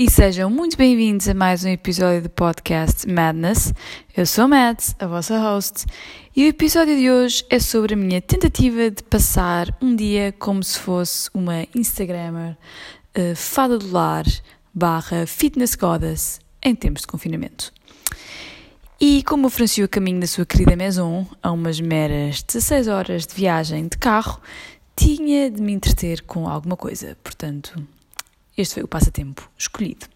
[0.00, 3.74] e sejam muito bem-vindos a mais um episódio do podcast Madness.
[4.16, 5.84] Eu sou a Mads, a vossa host,
[6.34, 10.64] e o episódio de hoje é sobre a minha tentativa de passar um dia como
[10.64, 12.56] se fosse uma Instagrammer
[13.14, 14.24] uh, fada do lar
[14.72, 17.70] barra fitness goddess em tempos de confinamento.
[18.98, 23.34] E como ofereceu o caminho da sua querida Maison a umas meras 16 horas de
[23.34, 24.40] viagem de carro,
[24.96, 27.86] tinha de me entreter com alguma coisa, portanto,
[28.56, 30.06] este foi o passatempo escolhido.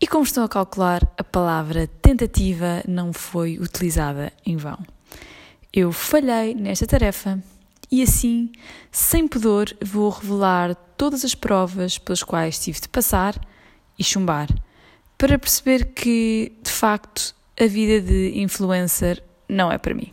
[0.00, 4.78] E como estão a calcular, a palavra tentativa não foi utilizada em vão.
[5.72, 7.42] Eu falhei nesta tarefa
[7.90, 8.50] e assim,
[8.90, 13.34] sem pudor, vou revelar todas as provas pelas quais tive de passar
[13.98, 14.48] e chumbar,
[15.16, 20.12] para perceber que, de facto, a vida de influencer não é para mim.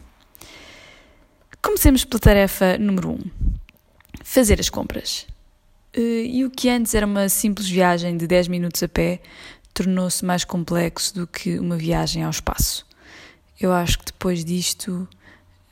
[1.61, 3.19] Comecemos pela tarefa número 1: um,
[4.23, 5.27] fazer as compras.
[5.93, 9.21] Eh, e o que antes era uma simples viagem de 10 minutos a pé
[9.73, 12.85] tornou-se mais complexo do que uma viagem ao espaço.
[13.59, 15.07] Eu acho que depois disto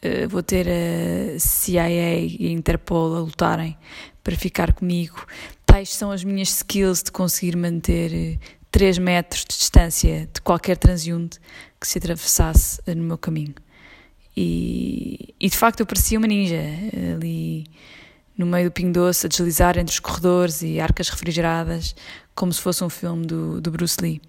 [0.01, 3.77] eh, vou ter a CIA e a Interpol a lutarem
[4.23, 5.25] para ficar comigo.
[5.65, 8.39] Tais são as minhas skills de conseguir manter
[8.71, 11.39] 3 eh, metros de distância de qualquer transeunte
[11.79, 13.55] que se atravessasse no meu caminho.
[14.35, 16.61] E, e de facto eu parecia uma ninja
[17.15, 17.65] ali
[18.39, 21.93] no meio do Pingo Doce, a deslizar entre os corredores e arcas refrigeradas,
[22.33, 24.21] como se fosse um filme do, do Bruce Lee.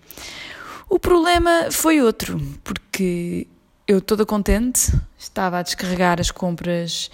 [0.88, 3.46] O problema foi outro, porque
[3.86, 7.08] eu toda contente, estava a descarregar as compras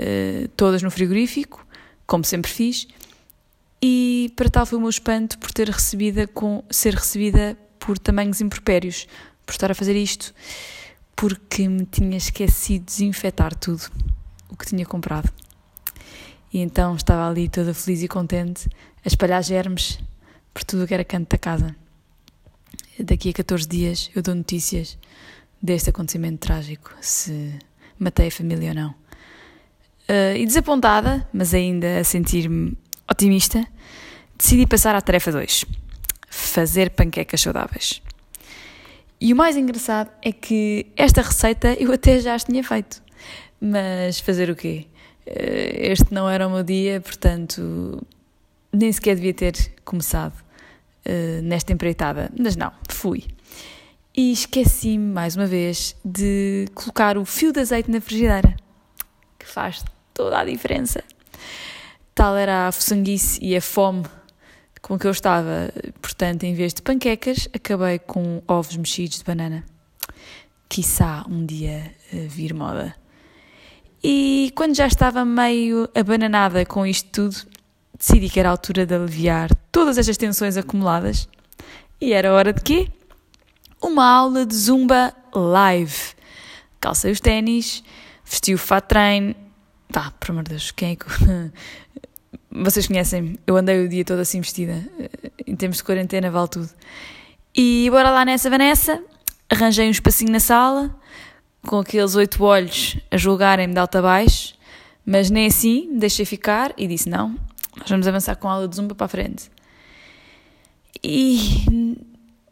[0.00, 1.66] uh, todas no frigorífico,
[2.06, 2.88] como sempre fiz,
[3.82, 8.40] e para tal foi o meu espanto por ter recebida com, ser recebida por tamanhos
[8.40, 9.06] impropérios,
[9.44, 10.32] por estar a fazer isto,
[11.14, 13.82] porque me tinha esquecido de desinfetar tudo
[14.48, 15.30] o que tinha comprado.
[16.52, 18.68] E então estava ali toda feliz e contente
[19.04, 19.98] a espalhar germes
[20.52, 21.76] por tudo o que era canto da casa.
[22.98, 24.98] Daqui a 14 dias eu dou notícias
[25.62, 27.58] deste acontecimento trágico, se
[27.98, 28.90] matei a família ou não.
[28.90, 32.76] Uh, e desapontada, mas ainda a sentir-me
[33.10, 33.66] otimista,
[34.36, 35.64] decidi passar à tarefa 2:
[36.30, 38.00] fazer panquecas saudáveis.
[39.20, 43.02] E o mais engraçado é que esta receita eu até já as tinha feito.
[43.60, 44.86] Mas fazer o quê?
[45.28, 48.02] Eh, este não era o meu dia, portanto,
[48.72, 50.34] nem sequer devia ter começado
[51.06, 52.30] uh, nesta empreitada.
[52.38, 53.24] Mas não, fui.
[54.16, 58.56] E esqueci-me, mais uma vez, de colocar o fio de azeite na frigideira,
[59.38, 59.84] que faz
[60.14, 61.04] toda a diferença.
[62.14, 64.04] Tal era a fuçanguice e a fome
[64.80, 65.70] com que eu estava.
[66.00, 69.64] Portanto, em vez de panquecas, acabei com ovos mexidos de banana.
[70.68, 72.94] Quiçá um dia uh, vir moda.
[74.02, 77.36] E quando já estava meio abananada com isto tudo,
[77.98, 81.28] decidi que era a altura de aliviar todas estas tensões acumuladas.
[82.00, 82.88] E era hora de quê?
[83.82, 86.14] Uma aula de zumba live.
[86.80, 87.82] Calcei os ténis,
[88.24, 89.34] vesti o fat train.
[89.90, 91.06] Vá, por amor de Deus, quem é que.
[92.50, 94.88] Vocês conhecem eu andei o dia todo assim vestida.
[95.46, 96.70] Em termos de quarentena, vale tudo.
[97.54, 99.02] E bora lá nessa, Vanessa.
[99.50, 100.94] Arranjei um espacinho na sala,
[101.66, 104.54] com aqueles oito olhos a julgarem-me de alta baixo,
[105.04, 107.36] mas nem assim me deixei ficar e disse: não,
[107.76, 109.50] nós vamos avançar com a aula de zumba para a frente.
[111.02, 111.96] E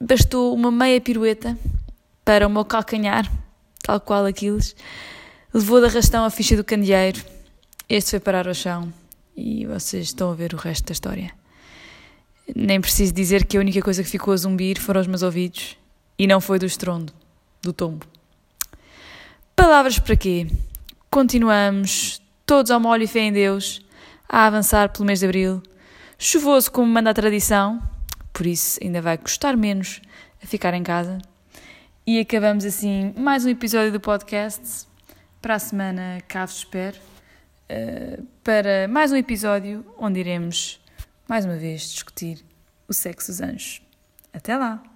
[0.01, 1.59] bastou uma meia pirueta
[2.25, 3.31] para o meu calcanhar,
[3.83, 4.77] tal qual Aquiles,
[5.53, 7.23] levou de arrastão a ficha do candeeiro.
[7.89, 8.93] Este foi parar ao chão
[9.37, 11.33] e vocês estão a ver o resto da história.
[12.55, 15.77] Nem preciso dizer que a única coisa que ficou a zumbir foram os meus ouvidos
[16.19, 17.13] e não foi do estrondo,
[17.63, 18.07] do tombo.
[19.57, 20.47] Palavras para quê?
[21.11, 23.81] Continuamos, todos ao molho e fé em Deus,
[24.29, 25.63] a avançar pelo mês de Abril.
[26.19, 27.83] Chuvoso como manda a tradição,
[28.35, 30.03] por isso ainda vai custar menos
[30.45, 31.19] a ficar em casa.
[32.07, 34.87] E acabamos assim mais um episódio do podcast.
[35.41, 36.99] Para a semana, cá vos espero.
[37.69, 40.79] Uh, para mais um episódio onde iremos,
[41.27, 42.45] mais uma vez, discutir
[42.87, 43.83] o sexo dos anjos.
[44.33, 44.96] Até lá!